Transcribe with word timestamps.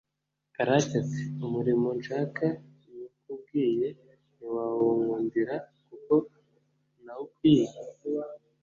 karake, 0.55 0.95
ati 1.03 1.23
«umurimo 1.45 1.87
nshaka 1.99 2.43
nywukubwiye 2.91 3.87
ntiwawunkundira 4.35 5.55
kuko 5.87 6.13
ntawukwiye. 7.03 7.69